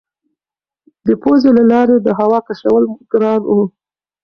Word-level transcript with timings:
د 1.07 1.09
پوزې 1.21 1.49
له 1.57 1.63
لارې 1.71 1.95
یې 1.99 2.03
د 2.05 2.07
هوا 2.19 2.39
کشول 2.47 2.83
ګران 3.11 3.41
وو. 3.45 3.61